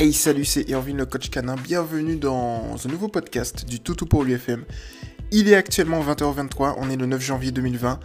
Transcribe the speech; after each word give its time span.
Hey 0.00 0.14
salut, 0.14 0.46
c'est 0.46 0.66
Irvine 0.70 0.96
le 0.96 1.04
coach 1.04 1.28
canin. 1.28 1.56
Bienvenue 1.56 2.16
dans 2.16 2.74
un 2.82 2.88
nouveau 2.88 3.08
podcast 3.08 3.66
du 3.66 3.80
Toutou 3.80 4.06
pour 4.06 4.24
l'UFM. 4.24 4.64
Il 5.30 5.46
est 5.46 5.54
actuellement 5.54 6.02
20h23, 6.02 6.76
on 6.78 6.88
est 6.88 6.96
le 6.96 7.04
9 7.04 7.20
janvier 7.20 7.50
2020. 7.50 8.00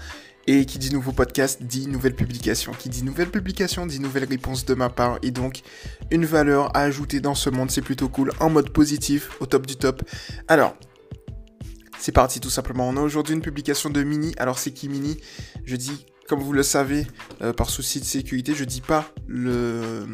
Et 0.47 0.65
qui 0.65 0.77
dit 0.77 0.93
nouveau 0.93 1.13
podcast 1.13 1.63
dit 1.63 1.87
nouvelle 1.87 2.13
publication. 2.13 2.73
Qui 2.77 2.89
dit 2.89 3.01
nouvelle 3.01 3.29
publication 3.29 3.85
dit 3.85 4.01
nouvelle 4.01 4.25
réponse 4.25 4.65
de 4.65 4.73
ma 4.73 4.89
part. 4.89 5.19
Et 5.23 5.31
donc 5.31 5.61
une 6.11 6.25
valeur 6.25 6.75
à 6.75 6.81
ajouter 6.81 7.21
dans 7.21 7.33
ce 7.33 7.49
monde, 7.49 7.71
c'est 7.71 7.81
plutôt 7.81 8.09
cool. 8.09 8.33
En 8.41 8.49
mode 8.49 8.71
positif, 8.71 9.29
au 9.39 9.45
top 9.45 9.65
du 9.65 9.77
top. 9.77 10.03
Alors, 10.49 10.75
c'est 11.97 12.11
parti 12.11 12.41
tout 12.41 12.49
simplement. 12.49 12.89
On 12.89 12.97
a 12.97 13.01
aujourd'hui 13.01 13.35
une 13.35 13.41
publication 13.41 13.89
de 13.89 14.03
Mini. 14.03 14.33
Alors 14.35 14.59
c'est 14.59 14.71
qui 14.71 14.89
Mini? 14.89 15.15
Je 15.63 15.77
dis, 15.77 16.05
comme 16.27 16.41
vous 16.41 16.51
le 16.51 16.63
savez, 16.63 17.07
euh, 17.41 17.53
par 17.53 17.69
souci 17.69 18.01
de 18.01 18.05
sécurité, 18.05 18.53
je 18.53 18.65
dis 18.65 18.81
pas 18.81 19.13
le 19.27 20.05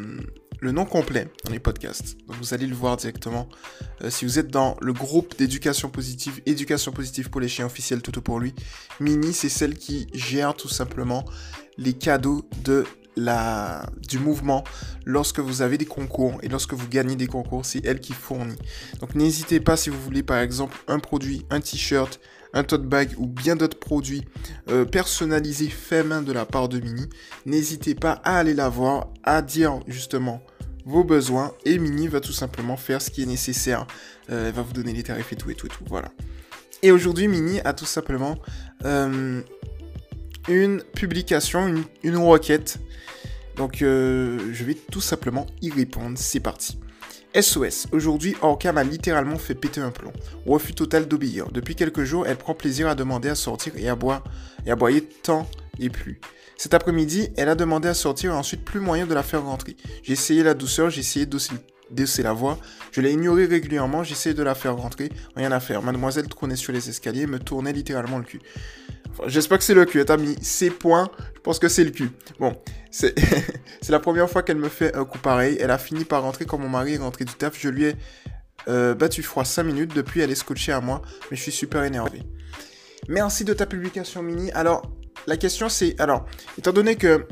le 0.62 0.70
nom 0.70 0.84
complet 0.84 1.26
dans 1.44 1.50
les 1.50 1.58
podcasts. 1.58 2.16
Vous 2.28 2.54
allez 2.54 2.68
le 2.68 2.74
voir 2.74 2.96
directement. 2.96 3.48
Euh, 4.02 4.10
si 4.10 4.24
vous 4.24 4.38
êtes 4.38 4.46
dans 4.46 4.76
le 4.80 4.92
groupe 4.92 5.36
d'éducation 5.36 5.90
positive, 5.90 6.40
éducation 6.46 6.92
positive 6.92 7.30
pour 7.30 7.40
les 7.40 7.48
chiens 7.48 7.66
officiels, 7.66 8.00
tout 8.00 8.22
pour 8.22 8.38
lui, 8.38 8.54
Mini, 9.00 9.32
c'est 9.32 9.48
celle 9.48 9.76
qui 9.76 10.06
gère 10.14 10.54
tout 10.54 10.68
simplement 10.68 11.24
les 11.78 11.94
cadeaux 11.94 12.48
de 12.62 12.84
du 13.16 14.18
mouvement 14.18 14.64
lorsque 15.04 15.40
vous 15.40 15.62
avez 15.62 15.78
des 15.78 15.86
concours 15.86 16.38
et 16.42 16.48
lorsque 16.48 16.72
vous 16.72 16.88
gagnez 16.88 17.16
des 17.16 17.26
concours, 17.26 17.64
c'est 17.64 17.84
elle 17.84 18.00
qui 18.00 18.12
fournit. 18.12 18.58
Donc 19.00 19.14
n'hésitez 19.14 19.60
pas 19.60 19.76
si 19.76 19.90
vous 19.90 20.00
voulez 20.00 20.22
par 20.22 20.38
exemple 20.38 20.76
un 20.88 20.98
produit, 20.98 21.44
un 21.50 21.60
t-shirt, 21.60 22.20
un 22.54 22.64
tote 22.64 22.86
bag 22.86 23.14
ou 23.18 23.26
bien 23.26 23.56
d'autres 23.56 23.78
produits 23.78 24.24
euh, 24.68 24.84
personnalisés 24.84 25.68
fait 25.68 26.04
main 26.04 26.22
de 26.22 26.32
la 26.32 26.44
part 26.44 26.68
de 26.68 26.80
Mini, 26.80 27.08
n'hésitez 27.46 27.94
pas 27.94 28.20
à 28.24 28.38
aller 28.38 28.54
la 28.54 28.68
voir, 28.68 29.08
à 29.24 29.42
dire 29.42 29.80
justement 29.86 30.42
vos 30.84 31.04
besoins 31.04 31.52
et 31.64 31.78
Mini 31.78 32.08
va 32.08 32.20
tout 32.20 32.32
simplement 32.32 32.76
faire 32.76 33.00
ce 33.00 33.10
qui 33.10 33.22
est 33.22 33.26
nécessaire. 33.26 33.86
Euh, 34.30 34.48
elle 34.48 34.54
va 34.54 34.62
vous 34.62 34.72
donner 34.72 34.92
les 34.92 35.02
tarifs 35.02 35.32
et 35.32 35.36
tout 35.36 35.50
et 35.50 35.54
tout 35.54 35.66
et 35.66 35.70
tout. 35.70 35.84
Voilà. 35.86 36.08
Et 36.82 36.90
aujourd'hui, 36.90 37.28
Mini 37.28 37.60
a 37.64 37.72
tout 37.72 37.86
simplement 37.86 38.36
euh, 38.84 39.40
une 40.48 40.82
publication, 40.94 41.74
une, 42.02 42.16
requête. 42.16 42.78
Donc, 43.56 43.82
euh, 43.82 44.38
je 44.52 44.64
vais 44.64 44.74
tout 44.74 45.00
simplement 45.00 45.46
y 45.60 45.70
répondre. 45.70 46.16
C'est 46.16 46.40
parti. 46.40 46.78
SOS. 47.38 47.86
Aujourd'hui, 47.92 48.36
Orca 48.42 48.72
m'a 48.72 48.84
littéralement 48.84 49.38
fait 49.38 49.54
péter 49.54 49.80
un 49.80 49.90
plomb. 49.90 50.12
Refus 50.46 50.74
total 50.74 51.06
d'obéir. 51.06 51.50
Depuis 51.50 51.74
quelques 51.74 52.04
jours, 52.04 52.26
elle 52.26 52.36
prend 52.36 52.54
plaisir 52.54 52.88
à 52.88 52.94
demander 52.94 53.30
à 53.30 53.34
sortir 53.34 53.72
et 53.76 53.88
à 53.88 53.94
boire 53.94 54.22
et 54.66 54.70
à 54.70 54.76
boyer 54.76 55.02
tant 55.02 55.48
et 55.78 55.88
plus. 55.88 56.20
Cet 56.58 56.74
après-midi, 56.74 57.30
elle 57.36 57.48
a 57.48 57.54
demandé 57.54 57.88
à 57.88 57.94
sortir 57.94 58.32
et 58.32 58.34
ensuite 58.34 58.64
plus 58.64 58.80
moyen 58.80 59.06
de 59.06 59.14
la 59.14 59.22
faire 59.22 59.44
rentrer. 59.44 59.76
J'ai 60.02 60.12
essayé 60.12 60.42
la 60.42 60.54
douceur, 60.54 60.90
j'ai 60.90 61.00
essayé 61.00 61.26
d'osser 61.26 62.22
la 62.22 62.32
voix. 62.32 62.58
Je 62.92 63.00
l'ai 63.00 63.12
ignorée 63.12 63.46
régulièrement, 63.46 64.04
j'ai 64.04 64.12
essayé 64.12 64.34
de 64.34 64.42
la 64.42 64.54
faire 64.54 64.76
rentrer. 64.76 65.10
Rien 65.34 65.50
à 65.52 65.60
faire. 65.60 65.82
Mademoiselle 65.82 66.28
trônait 66.28 66.56
sur 66.56 66.72
les 66.72 66.88
escaliers 66.88 67.22
et 67.22 67.26
me 67.26 67.38
tournait 67.38 67.72
littéralement 67.72 68.18
le 68.18 68.24
cul. 68.24 68.40
J'espère 69.26 69.58
que 69.58 69.64
c'est 69.64 69.74
le 69.74 69.84
cul. 69.84 70.04
T'as 70.04 70.16
mis 70.16 70.36
ces 70.42 70.70
points, 70.70 71.10
je 71.34 71.40
pense 71.40 71.58
que 71.58 71.68
c'est 71.68 71.84
le 71.84 71.90
cul. 71.90 72.10
Bon, 72.38 72.56
c'est 72.90 73.14
la 73.88 74.00
première 74.00 74.28
fois 74.28 74.42
qu'elle 74.42 74.56
me 74.56 74.68
fait 74.68 74.94
un 74.96 75.04
coup 75.04 75.18
pareil. 75.18 75.56
Elle 75.60 75.70
a 75.70 75.78
fini 75.78 76.04
par 76.04 76.22
rentrer 76.22 76.44
quand 76.44 76.58
mon 76.58 76.68
mari 76.68 76.94
est 76.94 76.98
rentré 76.98 77.24
du 77.24 77.34
taf. 77.34 77.58
Je 77.58 77.68
lui 77.68 77.84
ai 77.86 77.96
euh, 78.68 78.94
battu 78.94 79.22
froid 79.22 79.44
5 79.44 79.62
minutes. 79.64 79.94
Depuis, 79.94 80.20
elle 80.20 80.30
est 80.30 80.36
scotchée 80.36 80.72
à 80.72 80.80
moi, 80.80 81.02
mais 81.30 81.36
je 81.36 81.42
suis 81.42 81.52
super 81.52 81.84
énervé. 81.84 82.22
Merci 83.08 83.44
de 83.44 83.52
ta 83.52 83.66
publication, 83.66 84.22
Mini. 84.22 84.52
Alors, 84.52 84.82
la 85.26 85.36
question 85.36 85.68
c'est, 85.68 86.00
alors, 86.00 86.26
étant 86.58 86.72
donné 86.72 86.96
que 86.96 87.26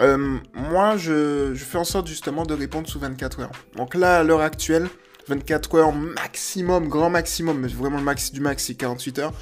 euh, 0.00 0.38
moi, 0.54 0.96
je, 0.96 1.54
fais 1.54 1.78
en 1.78 1.84
sorte 1.84 2.08
justement 2.08 2.44
de 2.44 2.54
répondre 2.54 2.88
sous 2.88 2.98
24 2.98 3.40
heures. 3.40 3.52
Donc 3.76 3.94
là, 3.94 4.18
à 4.18 4.24
l'heure 4.24 4.40
actuelle, 4.40 4.88
24 5.28 5.74
heures 5.76 5.92
maximum, 5.92 6.88
grand 6.88 7.10
maximum, 7.10 7.60
mais 7.60 7.68
vraiment 7.68 7.98
le 7.98 8.02
max 8.02 8.32
du 8.32 8.40
max, 8.40 8.64
c'est 8.64 8.74
48 8.74 9.18
heures. 9.20 9.32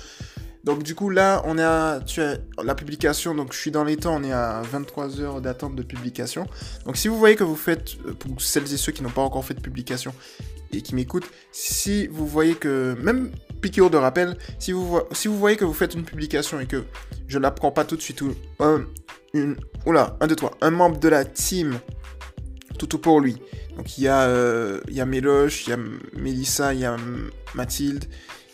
Donc 0.65 0.83
du 0.83 0.95
coup 0.95 1.09
là, 1.09 1.43
on 1.47 1.57
est 1.57 1.63
à 1.63 2.01
la 2.63 2.75
publication, 2.75 3.35
donc 3.35 3.53
je 3.53 3.59
suis 3.59 3.71
dans 3.71 3.85
les 3.85 3.97
temps, 3.97 4.17
on 4.17 4.25
est 4.25 4.33
à 4.33 4.63
23 4.63 5.21
heures 5.21 5.41
d'attente 5.41 5.75
de 5.75 5.83
publication. 5.83 6.47
Donc 6.85 6.97
si 6.97 7.09
vous 7.09 7.19
voyez 7.19 7.37
que 7.37 7.45
vous 7.45 7.57
faites, 7.57 7.97
euh, 8.07 8.13
pour 8.13 8.41
celles 8.41 8.73
et 8.73 8.77
ceux 8.77 8.93
qui 8.93 9.03
n'ont 9.03 9.11
pas 9.11 9.23
encore 9.23 9.45
fait 9.45 9.55
de 9.55 9.61
publication 9.61 10.15
et 10.73 10.83
qui 10.83 10.95
m'écoutent, 10.95 11.29
si 11.51 12.07
vous 12.09 12.27
voyez 12.27 12.55
que, 12.55 12.95
même 13.01 13.33
piqûre 13.61 13.91
de 13.91 13.97
rappel, 13.97 14.37
si 14.59 14.73
vous, 14.73 15.01
si 15.13 15.29
vous 15.29 15.39
voyez 15.39 15.57
que 15.57 15.65
vous 15.65 15.73
faites 15.75 15.95
une 15.95 16.05
publication 16.05 16.61
et 16.61 16.67
que 16.67 16.85
je 17.27 17.39
ne 17.39 17.43
la 17.43 17.51
prends 17.51 17.73
pas 17.73 17.85
tout 17.85 17.97
de 17.97 18.03
suite, 18.03 18.21
ou 18.21 18.35
un, 18.61 18.85
une, 19.33 19.57
oula, 19.87 20.17
un, 20.21 20.27
deux, 20.27 20.37
trois, 20.37 20.57
un 20.61 20.71
membre 20.71 20.99
de 20.99 21.09
la 21.09 21.25
team, 21.25 21.79
tout 22.79 22.99
pour 22.99 23.21
lui. 23.21 23.37
Donc 23.77 23.99
il 23.99 24.05
y 24.05 24.09
a, 24.09 24.23
euh, 24.23 24.81
il 24.89 24.95
y 24.95 25.01
a 25.01 25.07
Méloche, 25.07 25.67
il 25.67 25.71
y 25.71 25.73
a 25.73 25.79
Mélissa, 26.15 26.75
il 26.75 26.81
y 26.81 26.85
a 26.85 26.97
Mathilde, 27.55 28.05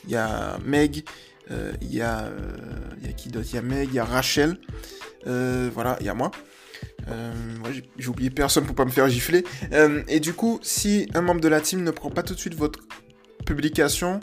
il 0.04 0.10
y 0.10 0.16
a 0.16 0.58
Meg, 0.64 1.04
il 1.50 1.94
y, 1.94 2.00
a, 2.02 2.24
euh, 2.24 2.56
y 3.02 3.08
a 3.08 3.12
qui 3.12 3.28
d'autre? 3.28 3.46
Il 3.50 3.56
y 3.56 3.58
a 3.58 3.62
Meg, 3.62 3.88
il 3.90 3.94
y 3.94 3.98
a 3.98 4.04
Rachel, 4.04 4.58
voilà, 5.24 5.96
il 6.00 6.06
y 6.06 6.08
a 6.08 6.14
moi. 6.14 6.30
j'ai 7.98 8.08
oublié 8.08 8.30
personne 8.30 8.64
pour 8.64 8.74
pas 8.74 8.84
me 8.84 8.90
faire 8.90 9.08
gifler. 9.08 9.44
et 10.08 10.20
du 10.20 10.32
coup, 10.32 10.58
si 10.62 11.08
un 11.14 11.20
membre 11.20 11.40
de 11.40 11.48
la 11.48 11.60
team 11.60 11.82
ne 11.82 11.90
prend 11.90 12.10
pas 12.10 12.22
tout 12.22 12.34
de 12.34 12.40
suite 12.40 12.54
votre 12.54 12.80
publication, 13.44 14.20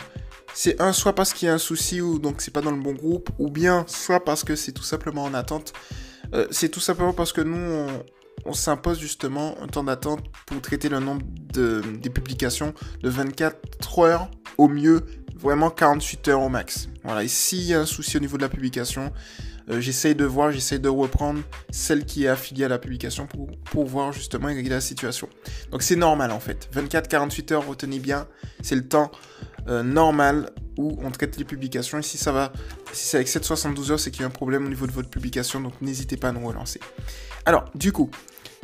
c'est 0.53 0.79
un 0.79 0.93
soit 0.93 1.15
parce 1.15 1.33
qu'il 1.33 1.47
y 1.47 1.49
a 1.49 1.53
un 1.53 1.59
souci 1.59 1.99
ou 2.01 2.19
donc 2.19 2.41
c'est 2.41 2.51
pas 2.51 2.61
dans 2.61 2.71
le 2.71 2.81
bon 2.81 2.93
groupe, 2.93 3.29
ou 3.39 3.49
bien 3.49 3.85
soit 3.87 4.23
parce 4.23 4.43
que 4.43 4.55
c'est 4.55 4.71
tout 4.71 4.83
simplement 4.83 5.23
en 5.23 5.33
attente. 5.33 5.73
Euh, 6.33 6.47
c'est 6.51 6.69
tout 6.69 6.79
simplement 6.79 7.13
parce 7.13 7.33
que 7.33 7.41
nous, 7.41 7.87
on, 8.45 8.53
s'impose 8.53 8.99
justement 8.99 9.55
un 9.61 9.67
temps 9.67 9.83
d'attente 9.83 10.23
pour 10.45 10.61
traiter 10.61 10.89
le 10.89 10.99
nombre 10.99 11.23
de, 11.53 11.81
des 12.01 12.09
publications 12.09 12.73
de 13.01 13.09
24 13.09 13.99
heures 13.99 14.29
au 14.57 14.67
mieux, 14.67 15.05
vraiment 15.43 15.69
48 15.69 16.27
heures 16.29 16.41
au 16.41 16.49
max. 16.49 16.87
Voilà, 17.03 17.23
et 17.23 17.27
s'il 17.27 17.63
y 17.63 17.73
a 17.73 17.81
un 17.81 17.85
souci 17.85 18.17
au 18.17 18.19
niveau 18.19 18.37
de 18.37 18.41
la 18.41 18.49
publication, 18.49 19.11
euh, 19.69 19.79
j'essaye 19.79 20.15
de 20.15 20.25
voir, 20.25 20.51
j'essaye 20.51 20.79
de 20.79 20.89
reprendre 20.89 21.41
celle 21.69 22.05
qui 22.05 22.25
est 22.25 22.27
affiliée 22.27 22.65
à 22.65 22.69
la 22.69 22.79
publication 22.79 23.27
pour, 23.27 23.51
pour 23.65 23.85
voir 23.85 24.11
justement 24.11 24.47
régler 24.47 24.69
la 24.69 24.81
situation. 24.81 25.29
Donc 25.71 25.83
c'est 25.83 25.95
normal 25.95 26.31
en 26.31 26.39
fait. 26.39 26.69
24-48 26.73 27.53
heures, 27.53 27.67
retenez 27.67 27.99
bien, 27.99 28.27
c'est 28.61 28.75
le 28.75 28.87
temps 28.87 29.11
euh, 29.67 29.83
normal 29.83 30.49
où 30.77 30.97
on 31.03 31.11
traite 31.11 31.37
les 31.37 31.45
publications. 31.45 31.99
Et 31.99 32.03
si 32.03 32.17
ça 32.17 32.31
va, 32.31 32.51
si 32.91 33.05
c'est 33.05 33.17
avec 33.17 33.27
772 33.27 33.91
heures, 33.91 33.99
c'est 33.99 34.11
qu'il 34.11 34.21
y 34.21 34.23
a 34.23 34.27
un 34.27 34.31
problème 34.31 34.65
au 34.65 34.69
niveau 34.69 34.87
de 34.87 34.91
votre 34.91 35.09
publication, 35.09 35.61
donc 35.61 35.73
n'hésitez 35.81 36.17
pas 36.17 36.29
à 36.29 36.31
nous 36.31 36.45
relancer. 36.45 36.79
Alors, 37.45 37.65
du 37.75 37.91
coup, 37.91 38.09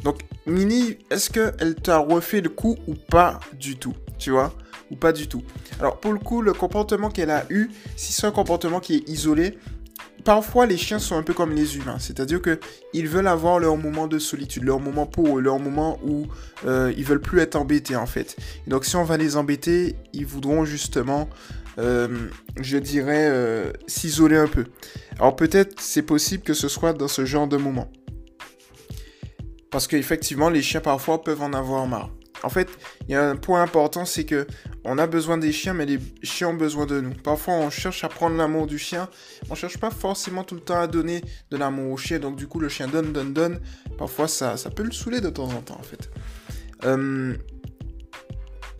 donc 0.03 0.21
Mini, 0.45 0.97
est-ce 1.09 1.29
qu'elle 1.29 1.75
t'a 1.75 1.97
refait 1.97 2.41
le 2.41 2.49
coup 2.49 2.77
ou 2.87 2.95
pas 2.95 3.39
du 3.57 3.77
tout? 3.77 3.93
Tu 4.17 4.31
vois? 4.31 4.53
Ou 4.91 4.95
pas 4.95 5.11
du 5.11 5.27
tout 5.27 5.43
Alors, 5.79 5.99
pour 5.99 6.13
le 6.13 6.19
coup, 6.19 6.41
le 6.41 6.53
comportement 6.53 7.09
qu'elle 7.09 7.29
a 7.29 7.45
eu, 7.49 7.69
si 7.95 8.13
c'est 8.13 8.25
un 8.25 8.31
comportement 8.31 8.79
qui 8.79 8.95
est 8.95 9.09
isolé, 9.09 9.57
parfois 10.23 10.65
les 10.65 10.77
chiens 10.77 10.99
sont 10.99 11.17
un 11.17 11.23
peu 11.23 11.33
comme 11.33 11.53
les 11.53 11.77
humains, 11.77 11.99
c'est-à-dire 11.99 12.41
que 12.41 12.59
ils 12.93 13.07
veulent 13.07 13.27
avoir 13.27 13.59
leur 13.59 13.77
moment 13.77 14.07
de 14.07 14.19
solitude, 14.19 14.63
leur 14.63 14.79
moment 14.79 15.05
pour 15.05 15.37
eux, 15.37 15.41
leur 15.41 15.59
moment 15.59 15.99
où 16.03 16.27
euh, 16.65 16.93
ils 16.97 17.03
veulent 17.03 17.21
plus 17.21 17.39
être 17.39 17.55
embêtés 17.55 17.95
en 17.95 18.05
fait. 18.05 18.35
donc 18.67 18.85
si 18.85 18.95
on 18.95 19.03
va 19.03 19.17
les 19.17 19.37
embêter, 19.37 19.95
ils 20.13 20.25
voudront 20.25 20.65
justement, 20.65 21.29
euh, 21.77 22.07
je 22.59 22.77
dirais, 22.77 23.27
euh, 23.29 23.71
s'isoler 23.87 24.37
un 24.37 24.47
peu. 24.47 24.65
Alors 25.17 25.35
peut-être 25.35 25.79
c'est 25.79 26.03
possible 26.03 26.43
que 26.43 26.53
ce 26.53 26.67
soit 26.67 26.93
dans 26.93 27.07
ce 27.07 27.25
genre 27.25 27.47
de 27.47 27.57
moment. 27.57 27.89
Parce 29.71 29.85
qu'effectivement, 29.87 30.49
les 30.49 30.63
chiens 30.63 30.81
parfois 30.81 31.23
peuvent 31.23 31.43
en 31.43 31.53
avoir 31.53 31.85
marre. 31.85 32.09
En 32.43 32.49
fait, 32.49 32.69
il 33.07 33.11
y 33.11 33.15
a 33.15 33.29
un 33.29 33.35
point 33.35 33.61
important, 33.61 34.05
c'est 34.05 34.23
que 34.23 34.47
on 34.85 34.97
a 34.97 35.07
besoin 35.07 35.37
des 35.37 35.51
chiens, 35.51 35.73
mais 35.73 35.85
les 35.85 35.99
chiens 36.23 36.49
ont 36.49 36.53
besoin 36.53 36.85
de 36.85 37.01
nous. 37.01 37.13
Parfois, 37.13 37.55
on 37.55 37.69
cherche 37.69 38.03
à 38.03 38.09
prendre 38.09 38.37
l'amour 38.37 38.65
du 38.65 38.77
chien. 38.77 39.09
On 39.49 39.55
cherche 39.55 39.77
pas 39.77 39.91
forcément 39.91 40.43
tout 40.43 40.55
le 40.55 40.61
temps 40.61 40.79
à 40.79 40.87
donner 40.87 41.21
de 41.51 41.57
l'amour 41.57 41.91
au 41.91 41.97
chien. 41.97 42.19
Donc, 42.19 42.37
du 42.37 42.47
coup, 42.47 42.59
le 42.59 42.69
chien 42.69 42.87
donne, 42.87 43.11
donne, 43.11 43.33
donne. 43.33 43.59
Parfois, 43.97 44.27
ça, 44.27 44.55
ça 44.55 44.69
peut 44.69 44.83
le 44.83 44.91
saouler 44.91 45.19
de 45.19 45.29
temps 45.29 45.49
en 45.49 45.61
temps, 45.61 45.77
en 45.77 45.83
fait. 45.83 46.09
Euh, 46.85 47.35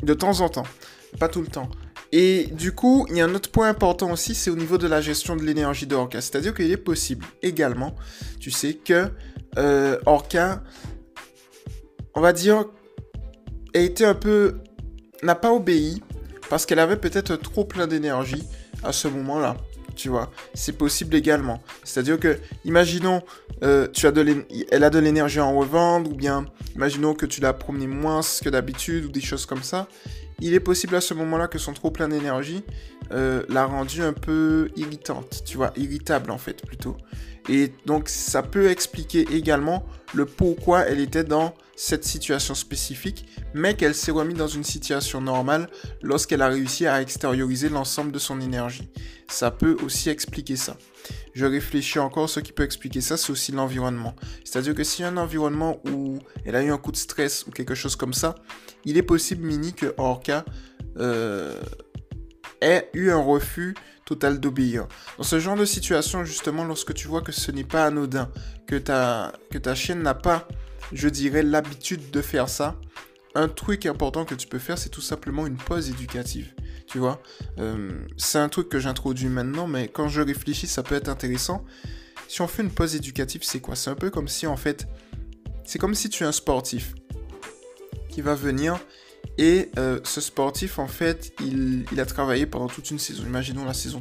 de 0.02 0.14
temps 0.14 0.40
en 0.40 0.50
temps. 0.50 0.68
Pas 1.20 1.28
tout 1.28 1.42
le 1.42 1.48
temps. 1.48 1.70
Et 2.12 2.48
du 2.52 2.72
coup, 2.72 3.06
il 3.10 3.18
y 3.18 3.22
a 3.22 3.26
un 3.26 3.36
autre 3.36 3.52
point 3.52 3.70
important 3.70 4.12
aussi, 4.12 4.34
c'est 4.34 4.50
au 4.50 4.56
niveau 4.56 4.78
de 4.78 4.88
la 4.88 5.00
gestion 5.00 5.36
de 5.36 5.44
l'énergie 5.44 5.86
de 5.86 5.96
Orca. 5.96 6.22
C'est-à-dire 6.22 6.56
qu'il 6.56 6.72
est 6.72 6.78
possible 6.78 7.26
également, 7.44 7.96
tu 8.40 8.50
sais, 8.50 8.74
que 8.74 9.12
euh, 9.58 10.00
Orca, 10.06 10.64
on 12.16 12.22
va 12.22 12.34
dire, 12.34 12.66
a 13.74 13.80
été 13.80 14.06
un 14.06 14.16
peu 14.16 14.58
n'a 15.24 15.36
pas 15.36 15.52
obéi 15.52 16.02
parce 16.50 16.66
qu'elle 16.66 16.80
avait 16.80 16.98
peut-être 16.98 17.36
trop 17.36 17.66
plein 17.66 17.88
d'énergie 17.88 18.44
à 18.84 18.92
ce 18.92 19.08
moment-là. 19.08 19.58
Tu 19.96 20.08
vois, 20.08 20.32
c'est 20.54 20.78
possible 20.78 21.16
également. 21.16 21.62
C'est-à-dire 21.84 22.18
que, 22.20 22.40
imaginons, 22.64 23.22
euh, 23.64 23.88
tu 23.92 24.08
as 24.08 24.12
de 24.12 24.46
elle 24.72 24.84
a 24.86 24.90
de 24.90 25.00
l'énergie 25.00 25.42
en 25.42 25.58
revendre, 25.58 26.10
ou 26.10 26.16
bien, 26.16 26.46
imaginons 26.76 27.14
que 27.14 27.26
tu 27.26 27.42
l'as 27.42 27.52
promené 27.52 27.86
moins 27.86 28.22
que 28.42 28.50
d'habitude, 28.50 29.06
ou 29.06 29.10
des 29.10 29.20
choses 29.20 29.46
comme 29.46 29.62
ça. 29.62 29.90
Il 30.40 30.54
est 30.54 30.62
possible 30.62 30.96
à 30.96 31.02
ce 31.02 31.14
moment-là 31.14 31.50
que 31.50 31.60
son 31.60 31.74
trop 31.74 31.92
plein 31.92 32.08
d'énergie 32.08 32.64
euh, 33.12 33.44
l'a 33.50 33.66
rendue 33.66 34.02
un 34.02 34.14
peu 34.14 34.70
irritante, 34.78 35.44
tu 35.46 35.58
vois, 35.58 35.74
irritable 35.76 36.32
en 36.32 36.38
fait 36.38 36.66
plutôt. 36.66 36.96
Et 37.50 37.74
donc 37.86 38.08
ça 38.08 38.44
peut 38.44 38.70
expliquer 38.70 39.28
également 39.34 39.84
le 40.14 40.26
pourquoi 40.26 40.82
elle 40.82 41.00
était 41.00 41.24
dans 41.24 41.54
cette 41.76 42.04
situation 42.04 42.56
spécifique, 42.56 43.26
mais 43.54 43.74
qu'elle 43.74 43.96
s'est 43.96 44.12
remise 44.12 44.38
dans 44.38 44.48
une 44.48 44.66
situation 44.66 45.22
normale 45.22 45.70
lorsqu'elle 46.02 46.42
a 46.42 46.50
réussi 46.50 46.86
à 46.86 47.02
extérioriser 47.02 47.70
l'ensemble 47.70 48.12
de 48.12 48.20
son 48.20 48.42
énergie. 48.42 48.90
Ça 49.30 49.50
peut 49.50 49.78
aussi 49.84 50.10
expliquer 50.10 50.58
ça. 50.58 50.78
Je 51.34 51.46
réfléchis 51.46 52.00
encore, 52.00 52.30
ce 52.30 52.42
qui 52.42 52.52
peut 52.52 52.64
expliquer 52.64 53.00
ça, 53.02 53.16
c'est 53.16 53.32
aussi 53.32 53.52
l'environnement. 53.52 54.14
C'est-à-dire 54.44 54.76
que 54.76 55.04
a 55.04 55.08
un 55.08 55.18
environnement 55.18 55.82
où 55.90 56.20
elle 56.44 56.56
a 56.56 56.64
eu 56.64 56.70
un 56.70 56.78
coup 56.78 56.92
de 56.92 56.98
stress 56.98 57.46
ou 57.48 57.52
quelque 57.52 57.76
chose 57.76 57.96
comme 57.96 58.14
ça, 58.14 58.36
il 58.84 58.98
est 58.98 59.04
possible, 59.04 59.46
Mini, 59.46 59.74
que 59.74 59.94
Orca 59.98 60.44
euh, 60.98 61.62
ait 62.62 62.90
eu 62.94 63.12
un 63.12 63.22
refus 63.22 63.76
total 64.06 64.40
d'obéir. 64.40 64.88
Dans 65.18 65.24
ce 65.24 65.40
genre 65.40 65.56
de 65.56 65.66
situation, 65.66 66.26
justement, 66.26 66.64
lorsque 66.64 66.94
tu 66.94 67.08
vois 67.08 67.22
que 67.22 67.32
ce 67.32 67.52
n'est 67.52 67.64
pas 67.64 67.86
anodin, 67.86 68.32
que 68.66 68.76
ta, 68.76 69.34
que 69.52 69.58
ta 69.58 69.76
chienne 69.76 70.02
n'a 70.02 70.16
pas, 70.16 70.48
je 70.92 71.08
dirais, 71.10 71.44
l'habitude 71.44 72.10
de 72.10 72.22
faire 72.22 72.50
ça, 72.50 72.76
un 73.36 73.48
truc 73.48 73.86
important 73.86 74.26
que 74.26 74.36
tu 74.36 74.48
peux 74.48 74.60
faire, 74.60 74.78
c'est 74.78 74.90
tout 74.90 75.02
simplement 75.02 75.46
une 75.46 75.58
pause 75.58 75.90
éducative. 75.90 76.54
Tu 76.88 76.98
vois, 76.98 77.22
euh, 77.60 77.92
c'est 78.18 78.40
un 78.40 78.50
truc 78.50 78.68
que 78.68 78.80
j'introduis 78.80 79.30
maintenant, 79.30 79.68
mais 79.68 79.88
quand 79.88 80.08
je 80.08 80.22
réfléchis, 80.22 80.66
ça 80.66 80.82
peut 80.82 80.96
être 80.96 81.10
intéressant. 81.10 81.64
Si 82.28 82.42
on 82.42 82.48
fait 82.48 82.64
une 82.64 82.72
pause 82.72 82.96
éducative, 82.96 83.42
c'est 83.44 83.60
quoi? 83.60 83.76
C'est 83.76 83.92
un 83.92 83.96
peu 83.96 84.10
comme 84.10 84.28
si, 84.28 84.48
en 84.48 84.58
fait, 84.58 84.88
c'est 85.66 85.78
comme 85.78 85.94
si 85.94 86.10
tu 86.10 86.24
es 86.24 86.26
un 86.26 86.32
sportif 86.32 86.96
qui 88.10 88.22
va 88.22 88.34
venir 88.34 88.80
et 89.40 89.72
euh, 89.78 90.02
ce 90.04 90.20
sportif, 90.20 90.80
en 90.80 90.88
fait, 90.88 91.32
il, 91.40 91.86
a 91.98 92.06
travaillé 92.06 92.46
pendant 92.46 92.68
toute 92.68 92.92
une 92.92 93.00
saison. 93.00 93.24
Imaginons 93.26 93.64
la 93.64 93.74
saison. 93.74 94.00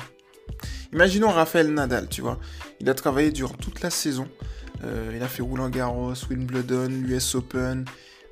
Imaginons 0.92 1.28
Raphaël 1.28 1.72
Nadal, 1.72 2.08
tu 2.08 2.22
vois. 2.22 2.40
Il 2.80 2.90
a 2.90 2.94
travaillé 2.94 3.30
durant 3.30 3.54
toute 3.54 3.80
la 3.80 3.90
saison. 3.90 4.26
Euh, 4.82 5.12
il 5.14 5.22
a 5.22 5.28
fait 5.28 5.42
Roland 5.42 5.68
Garros, 5.68 6.14
Wimbledon, 6.28 6.88
l'US 6.88 7.36
Open. 7.36 7.84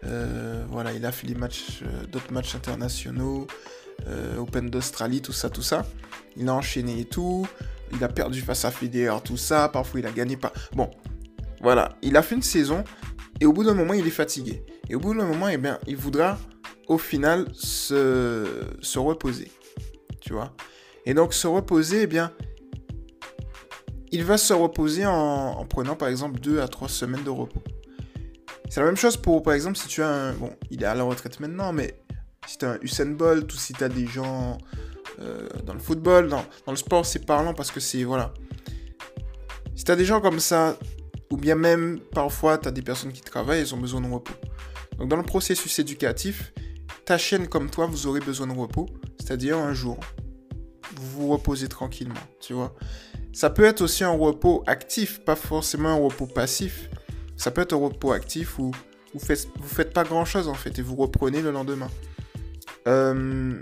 Euh, 0.05 0.65
voilà, 0.69 0.93
il 0.95 1.07
a 1.07 1.13
fait 1.13 1.29
les 1.29 1.37
matchs, 1.37 1.85
d'autres 2.11 2.33
matchs 2.33 2.57
internationaux, 2.57 3.47
Open 4.37 4.69
d'Australie, 4.69 5.23
tout 5.23 5.33
ça, 5.33 5.49
tout 5.49 5.63
ça. 5.63 5.87
Il 6.37 6.49
a 6.49 6.55
enchaîné 6.55 7.01
et 7.01 7.05
tout. 7.05 7.47
Il 7.93 8.03
a 8.03 8.09
perdu 8.09 8.41
face 8.41 8.65
à 8.65 8.73
Federer, 8.73 9.23
tout 9.23 9.37
ça. 9.37 9.69
Parfois, 9.69 10.01
il 10.01 10.07
a 10.07 10.11
gagné 10.13 10.37
pas. 10.37 10.53
Bon, 10.73 10.91
voilà. 11.61 11.97
Il 12.03 12.17
a 12.17 12.23
fait 12.23 12.35
une 12.35 12.43
saison 12.43 12.83
et 13.41 13.47
au 13.47 13.53
bout 13.53 13.63
d'un 13.63 13.75
moment, 13.75 13.95
il 13.95 14.07
est 14.09 14.11
fatigué. 14.11 14.65
Et 14.89 14.97
au 14.97 14.99
bout 14.99 15.15
d'un 15.15 15.25
moment, 15.27 15.47
eh 15.49 15.57
bien, 15.57 15.79
il 15.87 15.97
voudra 15.97 16.37
au 16.87 16.99
final 16.99 17.47
se, 17.53 18.99
reposer. 18.99 19.51
Tu 20.21 20.33
vois 20.33 20.55
Et 21.05 21.15
donc 21.15 21.35
se 21.35 21.47
reposer, 21.47 22.03
eh 22.03 22.07
bien, 22.07 22.33
il 24.13 24.25
va 24.25 24.39
se 24.39 24.53
reposer 24.53 25.07
en, 25.07 25.65
prenant 25.67 25.97
par 25.97 26.09
exemple 26.09 26.41
2 26.41 26.61
à 26.61 26.69
3 26.69 26.89
semaines 26.89 27.25
de 27.25 27.31
repos. 27.31 27.63
C'est 28.69 28.81
la 28.81 28.87
même 28.87 28.97
chose 28.97 29.17
pour, 29.17 29.43
par 29.43 29.55
exemple, 29.55 29.77
si 29.77 29.87
tu 29.87 30.03
as 30.03 30.09
un... 30.09 30.33
Bon, 30.33 30.51
il 30.71 30.83
est 30.83 30.87
à 30.87 30.95
la 30.95 31.05
retraite 31.05 31.39
maintenant, 31.39 31.73
mais 31.73 32.01
si 32.47 32.59
tu 32.59 32.65
as 32.65 32.73
un 32.73 32.79
Usain 32.83 33.07
Bolt 33.07 33.53
ou 33.53 33.57
si 33.57 33.73
tu 33.73 33.85
as 33.85 33.89
des 33.89 34.07
gens 34.07 34.59
euh, 35.21 35.49
dans 35.65 35.73
le 35.73 35.79
football, 35.79 36.29
dans, 36.29 36.45
dans 36.67 36.73
le 36.73 36.77
sport, 36.77 37.07
c'est 37.07 37.25
parlant 37.25 37.55
parce 37.55 37.71
que 37.71 37.79
c'est... 37.79 38.03
Voilà. 38.03 38.35
Si 39.77 39.85
tu 39.85 39.91
as 39.93 39.97
des 39.97 40.05
gens 40.05 40.21
comme 40.21 40.41
ça, 40.41 40.77
ou 41.31 41.37
bien 41.37 41.55
même 41.55 42.01
parfois 42.13 42.59
tu 42.59 42.69
as 42.69 42.71
des 42.71 42.83
personnes 42.83 43.13
qui 43.13 43.21
travaillent, 43.21 43.61
elles 43.61 43.75
ont 43.75 43.79
besoin 43.79 44.01
de 44.01 44.11
repos. 44.11 44.35
Donc 44.99 45.09
dans 45.09 45.17
le 45.17 45.23
processus 45.23 45.79
éducatif, 45.79 46.53
ta 47.07 47.17
chaîne 47.19 47.47
comme 47.47 47.71
toi, 47.71 47.87
vous 47.87 48.07
aurez 48.07 48.21
besoin 48.21 48.49
de 48.49 48.53
repos, 48.53 48.87
c'est-à-dire 49.19 49.57
un 49.57 49.73
jour. 49.73 49.99
Vous 50.97 51.23
vous 51.23 51.29
reposez 51.29 51.69
tranquillement, 51.69 52.15
tu 52.41 52.53
vois. 52.53 52.75
Ça 53.33 53.49
peut 53.49 53.65
être 53.65 53.81
aussi 53.81 54.03
un 54.03 54.11
repos 54.11 54.65
actif, 54.67 55.21
pas 55.21 55.37
forcément 55.37 55.91
un 55.91 55.99
repos 55.99 56.27
passif. 56.27 56.91
Ça 57.37 57.51
peut 57.51 57.63
être 57.63 57.75
un 57.75 57.79
repos 57.79 58.13
actif 58.13 58.59
où 58.59 58.73
vous 59.15 59.21
faites, 59.21 59.49
faites 59.63 59.93
pas 59.93 60.05
grand-chose 60.05 60.49
en 60.49 60.55
fait 60.55 60.79
et 60.79 60.83
vous 60.83 60.97
reprenez 60.97 61.43
le 61.43 61.53
lendemain. 61.53 61.89
Euh, 62.89 63.53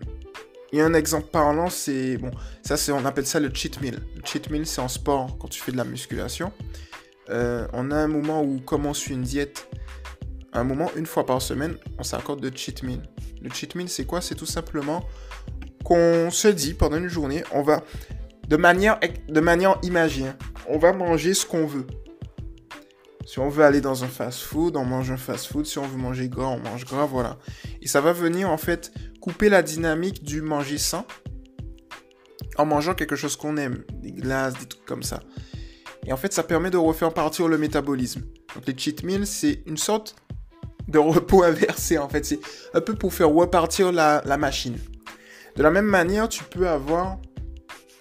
il 0.72 0.80
un 0.80 0.94
exemple 0.94 1.28
parlant, 1.30 1.70
c'est 1.70 2.16
bon, 2.16 2.30
ça 2.62 2.76
c'est 2.76 2.92
on 2.92 3.04
appelle 3.04 3.26
ça 3.26 3.40
le 3.40 3.52
cheat 3.52 3.80
meal. 3.80 4.00
Le 4.16 4.22
cheat 4.24 4.50
meal 4.50 4.66
c'est 4.66 4.80
en 4.80 4.88
sport 4.88 5.36
quand 5.38 5.48
tu 5.48 5.60
fais 5.60 5.70
de 5.70 5.76
la 5.76 5.84
musculation. 5.84 6.50
Euh, 7.30 7.66
on 7.72 7.90
a 7.90 7.96
un 7.96 8.08
moment 8.08 8.42
où 8.42 8.58
comme 8.60 8.86
on 8.86 8.94
suit 8.94 9.14
une 9.14 9.22
diète, 9.22 9.68
un 10.54 10.64
moment 10.64 10.90
une 10.96 11.06
fois 11.06 11.26
par 11.26 11.42
semaine, 11.42 11.76
on 11.98 12.02
s'accorde 12.02 12.40
de 12.40 12.56
cheat 12.56 12.82
meal. 12.82 13.02
Le 13.42 13.50
cheat 13.50 13.74
meal, 13.74 13.88
c'est 13.88 14.04
quoi? 14.04 14.20
C'est 14.20 14.34
tout 14.34 14.46
simplement 14.46 15.04
qu'on 15.84 16.30
se 16.30 16.48
dit 16.48 16.74
pendant 16.74 16.96
une 16.96 17.08
journée, 17.08 17.44
on 17.52 17.62
va, 17.62 17.82
de 18.48 18.56
manière, 18.56 18.98
de 19.28 19.40
manière 19.40 19.78
on 20.68 20.78
va 20.78 20.92
manger 20.92 21.34
ce 21.34 21.44
qu'on 21.44 21.66
veut. 21.66 21.86
Si 23.26 23.38
on 23.38 23.48
veut 23.48 23.64
aller 23.64 23.80
dans 23.80 24.04
un 24.04 24.08
fast-food, 24.08 24.76
on 24.76 24.84
mange 24.84 25.10
un 25.10 25.16
fast-food. 25.16 25.66
Si 25.66 25.78
on 25.78 25.86
veut 25.86 25.96
manger 25.96 26.28
gras, 26.28 26.46
on 26.46 26.58
mange 26.58 26.84
gras, 26.84 27.06
voilà. 27.06 27.38
Et 27.80 27.88
ça 27.88 28.00
va 28.00 28.12
venir 28.12 28.50
en 28.50 28.58
fait 28.58 28.92
couper 29.20 29.48
la 29.48 29.62
dynamique 29.62 30.22
du 30.22 30.42
manger 30.42 30.78
sain 30.78 31.06
en 32.56 32.66
mangeant 32.66 32.94
quelque 32.94 33.16
chose 33.16 33.36
qu'on 33.36 33.56
aime, 33.56 33.82
des 33.94 34.12
glaces, 34.12 34.54
des 34.54 34.66
trucs 34.66 34.84
comme 34.84 35.02
ça. 35.02 35.20
Et 36.06 36.12
en 36.12 36.16
fait, 36.16 36.32
ça 36.32 36.42
permet 36.42 36.70
de 36.70 36.76
refaire 36.76 37.12
partir 37.14 37.48
le 37.48 37.56
métabolisme. 37.56 38.22
Donc 38.54 38.66
les 38.66 38.76
cheat 38.76 39.02
meals, 39.02 39.26
c'est 39.26 39.62
une 39.66 39.78
sorte 39.78 40.16
de 40.88 40.98
repos 40.98 41.42
inversé 41.42 41.98
en 41.98 42.08
fait. 42.08 42.24
C'est 42.24 42.40
un 42.72 42.80
peu 42.80 42.94
pour 42.94 43.12
faire 43.12 43.30
repartir 43.30 43.92
la, 43.92 44.22
machine. 44.38 44.78
De 45.56 45.62
la 45.62 45.70
même 45.70 45.86
manière, 45.86 46.28
tu 46.28 46.44
peux 46.44 46.68
avoir 46.68 47.18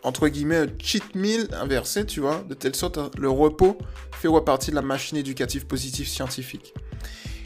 entre 0.03 0.27
guillemets 0.27 0.57
un 0.57 0.67
cheat 0.79 1.15
meal 1.15 1.47
inversé, 1.53 2.05
tu 2.05 2.19
vois, 2.19 2.43
de 2.49 2.53
telle 2.53 2.75
sorte 2.75 2.99
le 3.17 3.29
repos 3.29 3.77
fait 4.11 4.27
repartir 4.27 4.73
la 4.73 4.81
machine 4.81 5.17
éducative 5.17 5.65
positive 5.65 6.07
scientifique. 6.07 6.73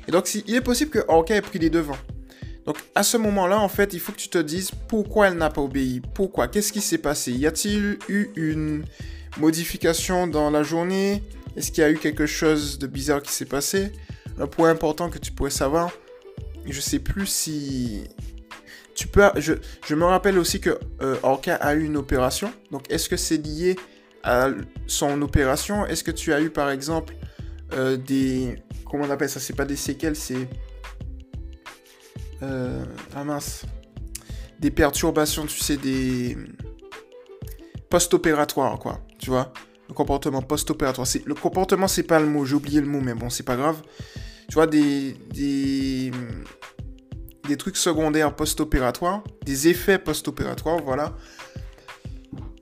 Et 0.08 0.12
donc, 0.12 0.34
il 0.34 0.56
est 0.56 0.62
possible 0.62 0.90
que 0.90 1.00
Orca 1.08 1.36
ait 1.36 1.42
pris 1.42 1.60
les 1.60 1.70
devants. 1.70 1.98
Donc, 2.66 2.78
à 2.96 3.04
ce 3.04 3.18
moment-là, 3.18 3.60
en 3.60 3.70
fait, 3.70 3.94
il 3.94 4.00
faut 4.00 4.12
que 4.12 4.18
tu 4.18 4.30
te 4.30 4.38
dises 4.38 4.72
pourquoi 4.88 5.28
elle 5.28 5.36
n'a 5.36 5.50
pas 5.50 5.62
obéi. 5.62 6.02
Pourquoi? 6.14 6.48
Qu'est-ce 6.48 6.74
qui 6.74 6.82
s'est 6.82 6.98
passé? 6.98 7.32
Y 7.32 7.48
a-t-il 7.48 7.98
eu 8.10 8.30
une 8.36 8.84
modification 9.38 10.28
dans 10.28 10.50
la 10.50 10.64
journée? 10.64 11.24
Est-ce 11.56 11.72
qu'il 11.72 11.82
y 11.82 11.86
a 11.86 11.90
eu 11.90 11.98
quelque 11.98 12.26
chose 12.26 12.78
de 12.78 12.88
bizarre 12.88 13.22
qui 13.22 13.32
s'est 13.32 13.46
passé? 13.46 13.94
Un 14.40 14.48
point 14.48 14.70
important 14.70 15.10
que 15.10 15.18
tu 15.18 15.32
pourrais 15.32 15.50
savoir, 15.50 15.92
je 16.66 16.82
sais 16.82 17.00
plus 17.00 17.26
si 17.26 18.04
tu 18.96 19.08
peux. 19.08 19.24
Je, 19.38 19.96
me 19.96 20.06
rappelle 20.06 20.38
aussi 20.38 20.60
que 20.60 20.78
euh, 21.02 21.16
Orca 21.24 21.56
a 21.56 21.76
eu 21.76 21.86
une 21.86 21.98
opération. 21.98 22.52
Donc, 22.72 22.92
est-ce 22.92 23.08
que 23.08 23.18
c'est 23.18 23.38
lié 23.38 23.78
à 24.24 24.50
son 24.88 25.22
opération? 25.22 25.86
Est-ce 25.86 26.04
que 26.04 26.12
tu 26.12 26.34
as 26.34 26.42
eu, 26.42 26.50
par 26.50 26.70
exemple, 26.70 27.16
euh, 27.74 27.98
des. 27.98 28.62
Comment 28.90 29.06
on 29.06 29.10
appelle 29.10 29.30
ça? 29.30 29.40
C'est 29.40 29.56
pas 29.56 29.66
des 29.66 29.76
séquelles, 29.76 30.16
c'est. 30.16 30.50
Euh, 32.44 32.84
ah 33.16 33.24
mince. 33.24 33.64
Des 34.60 34.72
perturbations, 34.72 35.46
tu 35.46 35.60
sais, 35.60 35.78
des. 35.78 36.38
Post-opératoires, 37.90 38.80
quoi. 38.80 39.00
Tu 39.20 39.30
vois? 39.30 39.54
Le 39.88 39.94
comportement 39.94 40.42
post-opératoire. 40.42 41.08
Le 41.26 41.34
comportement, 41.36 41.88
c'est 41.88 42.04
pas 42.04 42.20
le 42.20 42.26
mot. 42.26 42.44
J'ai 42.46 42.56
oublié 42.56 42.82
le 42.82 42.88
mot, 42.88 43.00
mais 43.00 43.14
bon, 43.14 43.30
c'est 43.30 43.44
pas 43.44 43.56
grave 43.56 43.82
tu 44.48 44.54
vois, 44.54 44.68
des, 44.68 45.14
des, 45.34 46.12
des 47.48 47.58
trucs 47.58 47.78
secondaires 47.78 48.36
post-opératoires, 48.36 49.24
des 49.46 49.68
effets 49.68 50.00
post-opératoires, 50.00 50.82
voilà. 50.84 51.16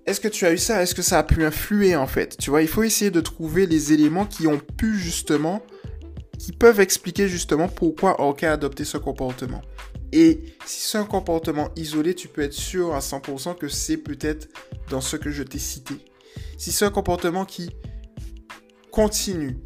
Est-ce 0.05 0.19
que 0.19 0.27
tu 0.27 0.45
as 0.45 0.53
eu 0.53 0.57
ça? 0.57 0.83
Est-ce 0.83 0.93
que 0.93 1.01
ça 1.01 1.19
a 1.19 1.23
pu 1.23 1.43
influer 1.43 1.95
en 1.95 2.05
fait? 2.05 2.37
Tu 2.37 2.51
vois, 2.51 2.61
il 2.61 2.67
faut 2.67 2.83
essayer 2.83 3.09
de 3.09 3.21
trouver 3.21 3.65
les 3.65 3.91
éléments 3.91 4.25
qui 4.25 4.45
ont 4.45 4.59
pu 4.59 4.97
justement, 4.99 5.63
qui 6.37 6.51
peuvent 6.51 6.79
expliquer 6.79 7.27
justement 7.27 7.67
pourquoi 7.67 8.21
Orca 8.21 8.51
a 8.51 8.53
adopté 8.53 8.85
ce 8.85 8.97
comportement. 8.97 9.61
Et 10.11 10.41
si 10.65 10.87
c'est 10.87 10.99
un 10.99 11.05
comportement 11.05 11.69
isolé, 11.75 12.13
tu 12.13 12.27
peux 12.27 12.41
être 12.41 12.53
sûr 12.53 12.93
à 12.93 12.99
100% 12.99 13.57
que 13.57 13.67
c'est 13.67 13.97
peut-être 13.97 14.47
dans 14.89 15.01
ce 15.01 15.17
que 15.17 15.31
je 15.31 15.41
t'ai 15.41 15.59
cité. 15.59 15.95
Si 16.57 16.71
c'est 16.71 16.85
un 16.85 16.91
comportement 16.91 17.43
qui 17.43 17.71
continue, 18.91 19.57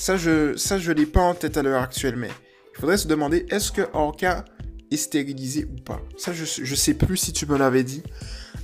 ça, 0.00 0.16
je 0.16 0.56
ça, 0.56 0.78
je 0.78 0.92
l'ai 0.92 1.04
pas 1.04 1.20
en 1.20 1.34
tête 1.34 1.58
à 1.58 1.62
l'heure 1.62 1.82
actuelle, 1.82 2.16
mais 2.16 2.30
il 2.74 2.80
faudrait 2.80 2.96
se 2.96 3.06
demander 3.06 3.44
est-ce 3.50 3.70
que 3.70 3.82
Orca 3.92 4.46
est 4.90 4.96
stérilisé 4.96 5.66
ou 5.66 5.76
pas? 5.76 6.00
Ça, 6.16 6.32
je, 6.32 6.44
je 6.46 6.74
sais 6.74 6.94
plus 6.94 7.18
si 7.18 7.34
tu 7.34 7.44
me 7.44 7.58
l'avais 7.58 7.84
dit. 7.84 8.02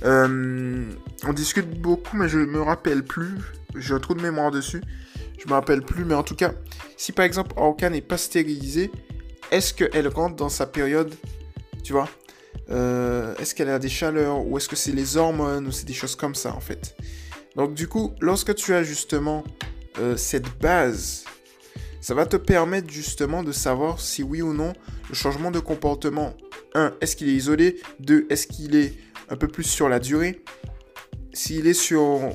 Euh, 0.03 0.83
on 1.27 1.33
discute 1.33 1.79
beaucoup, 1.79 2.17
mais 2.17 2.27
je 2.27 2.39
me 2.39 2.59
rappelle 2.59 3.03
plus. 3.03 3.35
J'ai 3.75 3.93
un 3.93 3.99
trou 3.99 4.15
de 4.15 4.21
mémoire 4.21 4.49
dessus. 4.49 4.81
Je 5.37 5.47
me 5.47 5.53
rappelle 5.53 5.83
plus, 5.83 6.05
mais 6.05 6.15
en 6.15 6.23
tout 6.23 6.35
cas, 6.35 6.53
si 6.97 7.11
par 7.11 7.23
exemple 7.23 7.53
Orca 7.55 7.87
n'est 7.91 8.01
pas 8.01 8.17
stérilisée, 8.17 8.89
est-ce 9.51 9.75
qu'elle 9.75 10.07
rentre 10.07 10.37
dans 10.37 10.49
sa 10.49 10.65
période, 10.65 11.13
tu 11.83 11.93
vois? 11.93 12.09
Euh, 12.71 13.35
Est-ce 13.35 13.53
qu'elle 13.53 13.69
a 13.69 13.77
des 13.77 13.89
chaleurs 13.89 14.43
ou 14.43 14.57
est-ce 14.57 14.67
que 14.67 14.75
c'est 14.75 14.91
les 14.91 15.17
hormones 15.17 15.67
ou 15.67 15.71
c'est 15.71 15.85
des 15.85 15.93
choses 15.93 16.15
comme 16.15 16.33
ça 16.33 16.51
en 16.55 16.61
fait? 16.61 16.97
Donc 17.55 17.75
du 17.75 17.87
coup, 17.87 18.15
lorsque 18.21 18.55
tu 18.55 18.73
as 18.73 18.81
justement 18.81 19.43
euh, 19.99 20.17
cette 20.17 20.59
base, 20.59 21.25
ça 22.01 22.13
va 22.13 22.25
te 22.25 22.37
permettre 22.37 22.89
justement 22.89 23.43
de 23.43 23.51
savoir 23.51 23.99
si 23.99 24.23
oui 24.23 24.41
ou 24.41 24.53
non 24.53 24.73
le 25.09 25.15
changement 25.15 25.51
de 25.51 25.59
comportement, 25.59 26.35
1, 26.73 26.95
est-ce 27.01 27.15
qu'il 27.15 27.29
est 27.29 27.33
isolé? 27.33 27.79
2, 27.99 28.27
est-ce 28.29 28.47
qu'il 28.47 28.75
est 28.75 28.93
un 29.29 29.35
peu 29.35 29.47
plus 29.47 29.63
sur 29.63 29.89
la 29.89 29.99
durée? 29.99 30.43
S'il 31.33 31.67
est 31.67 31.73
sur 31.73 32.31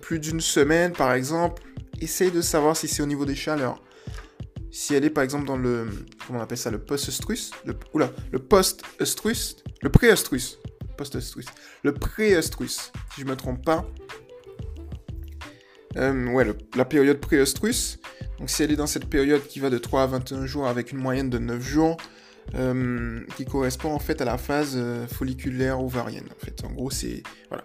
plus 0.00 0.18
d'une 0.18 0.40
semaine, 0.40 0.92
par 0.92 1.12
exemple, 1.12 1.62
essaye 2.00 2.30
de 2.30 2.40
savoir 2.40 2.76
si 2.76 2.88
c'est 2.88 3.02
au 3.02 3.06
niveau 3.06 3.24
des 3.24 3.34
chaleurs. 3.34 3.82
Si 4.70 4.94
elle 4.94 5.04
est 5.04 5.10
par 5.10 5.24
exemple 5.24 5.46
dans 5.46 5.56
le. 5.56 5.88
Comment 6.26 6.38
on 6.38 6.42
appelle 6.42 6.58
ça 6.58 6.70
Le 6.70 6.78
post-oestrus 6.78 7.50
le, 7.64 7.74
Oula, 7.92 8.12
le 8.30 8.38
post-oestrus 8.38 9.56
Le 9.82 9.90
pré-oestrus. 9.90 10.58
Post-oestrus. 10.96 11.46
Le 11.82 11.92
pré-oestrus, 11.92 12.92
si 13.14 13.20
je 13.20 13.26
me 13.26 13.34
trompe 13.34 13.64
pas. 13.64 13.84
Euh, 15.96 16.28
ouais, 16.28 16.46
la 16.76 16.84
période 16.84 17.18
pré-oestrus. 17.18 17.98
Donc 18.38 18.48
si 18.48 18.62
elle 18.62 18.72
est 18.72 18.76
dans 18.76 18.86
cette 18.86 19.06
période 19.06 19.42
qui 19.46 19.60
va 19.60 19.70
de 19.70 19.78
3 19.78 20.02
à 20.02 20.06
21 20.06 20.46
jours 20.46 20.66
avec 20.66 20.92
une 20.92 20.98
moyenne 20.98 21.30
de 21.30 21.38
9 21.38 21.60
jours, 21.62 21.96
euh, 22.54 23.20
qui 23.36 23.44
correspond 23.44 23.92
en 23.92 24.00
fait 24.00 24.20
à 24.20 24.24
la 24.24 24.36
phase 24.36 24.72
euh, 24.74 25.06
folliculaire 25.06 25.80
ovarienne. 25.80 26.26
En 26.34 26.44
fait, 26.44 26.64
en 26.64 26.72
gros, 26.72 26.90
c'est 26.90 27.22
voilà. 27.48 27.64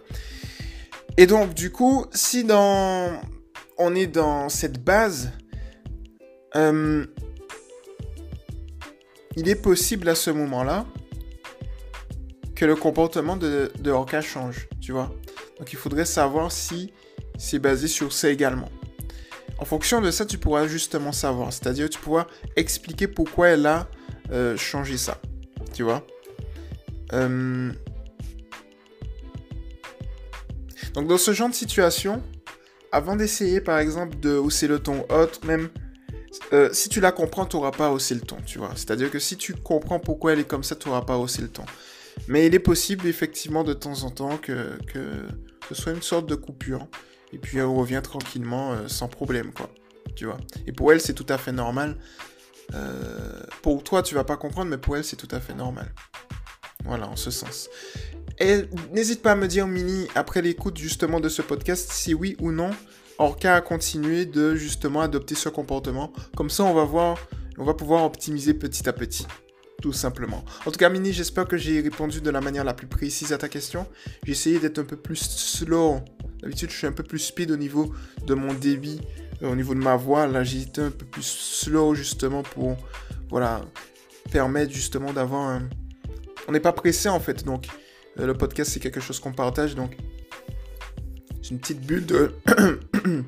Et 1.16 1.26
donc, 1.26 1.54
du 1.54 1.72
coup, 1.72 2.06
si 2.12 2.44
dans 2.44 3.20
on 3.78 3.94
est 3.94 4.06
dans 4.06 4.48
cette 4.48 4.84
base, 4.84 5.32
euh, 6.54 7.04
il 9.36 9.48
est 9.48 9.60
possible 9.60 10.08
à 10.08 10.14
ce 10.14 10.30
moment-là 10.30 10.86
que 12.54 12.64
le 12.64 12.76
comportement 12.76 13.36
de, 13.36 13.72
de 13.80 13.92
change, 14.20 14.68
tu 14.80 14.92
vois. 14.92 15.10
Donc, 15.58 15.72
il 15.72 15.76
faudrait 15.76 16.04
savoir 16.04 16.52
si 16.52 16.92
c'est 17.38 17.58
basé 17.58 17.88
sur 17.88 18.12
ça 18.12 18.30
également. 18.30 18.70
En 19.58 19.64
fonction 19.64 20.00
de 20.00 20.10
ça, 20.10 20.26
tu 20.26 20.38
pourras 20.38 20.66
justement 20.66 21.12
savoir. 21.12 21.52
C'est-à-dire, 21.52 21.88
tu 21.88 21.98
pourras 21.98 22.26
expliquer 22.56 23.08
pourquoi 23.08 23.48
elle 23.48 23.66
a 23.66 23.88
euh, 24.30 24.56
changé 24.56 24.96
ça. 24.96 25.20
Tu 25.72 25.82
vois? 25.82 26.06
Euh, 27.12 27.72
Donc, 30.96 31.08
dans 31.08 31.18
ce 31.18 31.32
genre 31.34 31.50
de 31.50 31.54
situation, 31.54 32.22
avant 32.90 33.16
d'essayer, 33.16 33.60
par 33.60 33.78
exemple, 33.78 34.18
de 34.18 34.30
hausser 34.30 34.66
le 34.66 34.78
ton 34.78 35.04
autre, 35.10 35.44
même 35.44 35.68
euh, 36.54 36.70
si 36.72 36.88
tu 36.88 37.00
la 37.00 37.12
comprends, 37.12 37.44
tu 37.44 37.56
n'auras 37.56 37.70
pas 37.70 37.90
haussé 37.90 38.14
le 38.14 38.22
ton, 38.22 38.38
tu 38.46 38.58
vois. 38.58 38.70
C'est-à-dire 38.76 39.10
que 39.10 39.18
si 39.18 39.36
tu 39.36 39.54
comprends 39.54 40.00
pourquoi 40.00 40.32
elle 40.32 40.40
est 40.40 40.48
comme 40.48 40.64
ça, 40.64 40.74
tu 40.74 40.88
n'auras 40.88 41.02
pas 41.02 41.18
haussé 41.18 41.42
le 41.42 41.48
ton. 41.48 41.64
Mais 42.28 42.46
il 42.46 42.54
est 42.54 42.60
possible, 42.60 43.06
effectivement, 43.06 43.62
de 43.62 43.74
temps 43.74 44.04
en 44.04 44.10
temps, 44.10 44.38
que, 44.38 44.78
que 44.86 45.26
ce 45.68 45.74
soit 45.74 45.92
une 45.92 46.00
sorte 46.00 46.26
de 46.26 46.34
coupure 46.34 46.88
et 47.32 47.38
puis 47.38 47.58
elle 47.58 47.64
revient 47.64 48.00
tranquillement 48.02 48.72
euh, 48.72 48.88
sans 48.88 49.08
problème, 49.08 49.52
quoi. 49.52 49.70
Tu 50.14 50.24
vois. 50.24 50.38
Et 50.66 50.72
pour 50.72 50.92
elle, 50.92 51.00
c'est 51.00 51.14
tout 51.14 51.26
à 51.28 51.38
fait 51.38 51.52
normal. 51.52 51.96
Euh, 52.74 53.42
pour 53.62 53.82
toi, 53.84 54.02
tu 54.02 54.14
vas 54.14 54.24
pas 54.24 54.36
comprendre, 54.36 54.70
mais 54.70 54.78
pour 54.78 54.96
elle, 54.96 55.04
c'est 55.04 55.16
tout 55.16 55.28
à 55.30 55.40
fait 55.40 55.54
normal. 55.54 55.92
Voilà, 56.84 57.08
en 57.08 57.16
ce 57.16 57.30
sens. 57.30 57.68
Et 58.38 58.62
n'hésite 58.92 59.22
pas 59.22 59.32
à 59.32 59.36
me 59.36 59.48
dire, 59.48 59.66
Mini, 59.66 60.08
après 60.14 60.42
l'écoute 60.42 60.76
justement 60.78 61.20
de 61.20 61.28
ce 61.28 61.42
podcast, 61.42 61.90
si 61.90 62.14
oui 62.14 62.36
ou 62.40 62.52
non, 62.52 62.70
Orca 63.18 63.56
a 63.56 63.60
continué 63.60 64.26
de 64.26 64.54
justement 64.54 65.00
adopter 65.00 65.34
ce 65.34 65.48
comportement. 65.48 66.12
Comme 66.36 66.50
ça, 66.50 66.64
on 66.64 66.74
va 66.74 66.84
voir, 66.84 67.18
on 67.58 67.64
va 67.64 67.74
pouvoir 67.74 68.04
optimiser 68.04 68.54
petit 68.54 68.88
à 68.88 68.92
petit. 68.92 69.26
Tout 69.82 69.92
simplement. 69.92 70.44
En 70.64 70.70
tout 70.70 70.78
cas, 70.78 70.88
Mini, 70.88 71.12
j'espère 71.12 71.46
que 71.46 71.56
j'ai 71.56 71.80
répondu 71.80 72.20
de 72.20 72.30
la 72.30 72.40
manière 72.40 72.64
la 72.64 72.74
plus 72.74 72.86
précise 72.86 73.32
à 73.32 73.38
ta 73.38 73.48
question. 73.48 73.86
J'ai 74.24 74.32
essayé 74.32 74.58
d'être 74.58 74.78
un 74.78 74.84
peu 74.84 74.96
plus 74.96 75.16
slow 75.16 76.00
D'habitude, 76.40 76.70
je 76.70 76.76
suis 76.76 76.86
un 76.86 76.92
peu 76.92 77.02
plus 77.02 77.18
speed 77.18 77.50
au 77.50 77.56
niveau 77.56 77.94
de 78.26 78.34
mon 78.34 78.52
débit, 78.52 79.00
euh, 79.42 79.50
au 79.50 79.56
niveau 79.56 79.74
de 79.74 79.80
ma 79.80 79.96
voix. 79.96 80.26
Là, 80.26 80.44
j'ai 80.44 80.62
été 80.62 80.80
un 80.80 80.90
peu 80.90 81.06
plus 81.06 81.26
slow 81.26 81.94
justement 81.94 82.42
pour, 82.42 82.76
voilà, 83.30 83.64
permettre 84.30 84.72
justement 84.72 85.12
d'avoir 85.12 85.48
un... 85.48 85.68
On 86.48 86.52
n'est 86.52 86.60
pas 86.60 86.72
pressé 86.72 87.08
en 87.08 87.20
fait, 87.20 87.44
donc 87.44 87.66
euh, 88.20 88.26
le 88.26 88.34
podcast 88.34 88.70
c'est 88.70 88.80
quelque 88.80 89.00
chose 89.00 89.18
qu'on 89.18 89.32
partage, 89.32 89.74
donc 89.74 89.96
c'est 91.42 91.50
une 91.50 91.58
petite 91.58 91.80
bulle 91.80 92.06
de... 92.06 92.32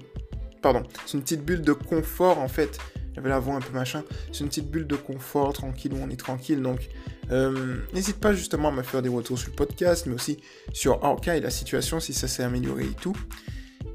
Pardon, 0.62 0.83
c'est 1.07 1.17
une 1.17 1.23
petite 1.23 1.45
bulle 1.45 1.62
de 1.62 1.73
confort 1.73 2.38
en 2.38 2.49
fait 2.49 2.78
avait 3.18 3.28
la 3.28 3.38
voix 3.38 3.54
un 3.54 3.60
peu 3.60 3.72
machin. 3.72 4.04
C'est 4.32 4.40
une 4.40 4.48
petite 4.48 4.70
bulle 4.70 4.87
de 4.87 4.96
confort, 4.96 5.52
tranquille, 5.52 5.92
où 5.92 5.98
on 5.98 6.10
est 6.10 6.16
tranquille. 6.16 6.62
Donc, 6.62 6.88
euh, 7.30 7.76
n'hésite 7.92 8.18
pas 8.18 8.32
justement 8.32 8.68
à 8.68 8.72
me 8.72 8.82
faire 8.82 9.02
des 9.02 9.08
retours 9.08 9.38
sur 9.38 9.50
le 9.50 9.56
podcast, 9.56 10.06
mais 10.06 10.14
aussi 10.14 10.38
sur 10.72 11.02
Orca 11.02 11.37
et 11.37 11.40
la 11.40 11.50
situation, 11.50 12.00
si 12.00 12.12
ça 12.12 12.28
s'est 12.28 12.42
amélioré 12.42 12.84
et 12.84 12.96
tout. 13.00 13.16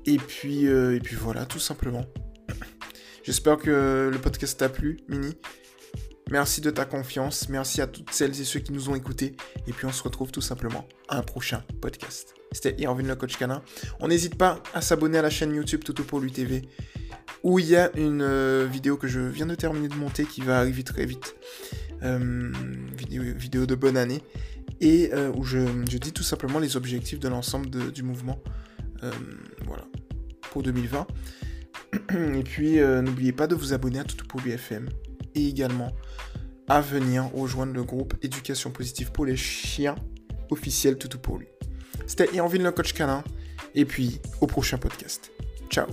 Et 0.06 0.18
puis, 0.18 0.68
euh, 0.68 0.96
et 0.96 1.00
puis 1.00 1.16
voilà, 1.16 1.46
tout 1.46 1.60
simplement. 1.60 2.06
J'espère 3.24 3.58
que 3.58 4.10
le 4.12 4.20
podcast 4.20 4.60
t'a 4.60 4.70
plu, 4.70 4.98
Mini. 5.08 5.36
Merci 6.30 6.62
de 6.62 6.70
ta 6.70 6.86
confiance. 6.86 7.50
Merci 7.50 7.82
à 7.82 7.88
toutes 7.88 8.12
celles 8.12 8.40
et 8.40 8.44
ceux 8.44 8.60
qui 8.60 8.72
nous 8.72 8.90
ont 8.90 8.96
écoutés. 8.96 9.36
Et 9.68 9.74
puis 9.74 9.86
on 9.86 9.92
se 9.92 10.04
retrouve 10.04 10.32
tout 10.32 10.42
simplement 10.42 10.88
à 11.10 11.18
un 11.18 11.22
prochain 11.22 11.64
podcast. 11.82 12.34
C'était 12.52 12.76
Irvin 12.82 13.04
le 13.04 13.16
coach 13.16 13.38
canin. 13.38 13.62
On 14.00 14.08
n'hésite 14.08 14.36
pas 14.36 14.62
à 14.74 14.82
s'abonner 14.82 15.18
à 15.18 15.22
la 15.22 15.30
chaîne 15.30 15.54
YouTube 15.54 15.84
Toto 15.84 16.04
pour 16.04 16.20
l'UTV 16.20 16.64
où 17.44 17.60
il 17.60 17.68
y 17.68 17.76
a 17.76 17.92
une 17.98 18.22
euh, 18.22 18.68
vidéo 18.70 18.98
que 18.98 19.08
je 19.08 19.20
viens 19.20 19.46
de 19.46 19.56
terminer 19.56 19.90
de 19.90 19.96
monter 19.96 20.26
qui 20.26 20.42
va 20.42 20.60
arriver 20.60 20.84
très 20.84 21.06
vite. 21.06 21.36
Euh, 22.02 22.52
vidéo, 23.38 23.66
de 23.66 23.76
bonne 23.76 23.98
année. 23.98 24.22
Et 24.82 25.12
euh, 25.14 25.32
où 25.36 25.44
je, 25.44 25.58
dis 25.86 26.12
tout 26.12 26.24
simplement 26.24 26.60
les 26.60 26.76
objectifs 26.76 27.20
de 27.20 27.28
l'ensemble 27.28 27.92
du 27.92 28.04
mouvement. 28.04 28.42
voilà. 29.66 29.86
Pour 30.52 30.64
2020. 30.64 31.08
Et 32.36 32.44
puis 32.44 32.80
n'oubliez 32.80 33.34
pas 33.34 33.48
de 33.48 33.56
vous 33.56 33.74
abonner 33.74 34.00
à 34.00 34.04
Toutou 34.04 34.26
pour 34.26 34.42
BFM. 34.42 34.90
Et 35.36 35.48
également 35.48 35.92
à 36.70 36.80
venir 36.80 37.30
rejoindre 37.34 37.74
le 37.74 37.84
groupe 37.84 38.14
Éducation 38.22 38.72
positive 38.72 39.12
pour 39.12 39.26
les 39.26 39.36
chiens 39.36 39.96
officiel 40.50 40.98
Toutou 40.98 41.20
pour 41.20 41.38
lui. 41.38 41.48
C'était 42.08 42.34
Irvine 42.34 42.64
le 42.64 42.72
coach 42.72 42.94
canin. 42.94 43.24
Et 43.76 43.86
puis 43.86 44.22
au 44.42 44.48
prochain 44.48 44.78
podcast. 44.78 45.32
Ciao 45.70 45.88